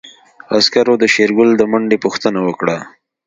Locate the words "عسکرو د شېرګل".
0.55-1.49